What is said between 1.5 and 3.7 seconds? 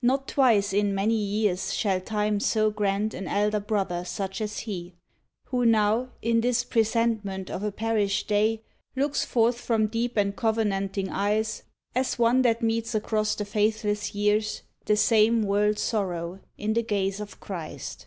shall Time so grant An Elder